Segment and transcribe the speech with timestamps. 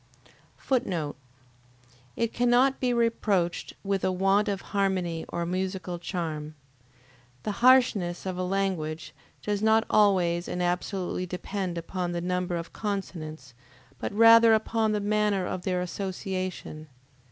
[0.57, 1.15] [Footnote:
[2.15, 6.55] It cannot be reproached with a want of harmony or musical charm.
[7.43, 12.73] The harshness of a language does not always and absolutely depend upon the number of
[12.73, 13.53] consonants,
[13.99, 16.87] but rather upon the manner of their association.